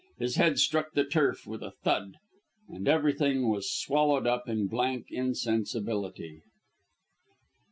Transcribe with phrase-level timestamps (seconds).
[0.17, 2.15] His head struck the turf with a thud,
[2.67, 6.41] and everything was swallowed up in blank insensibility.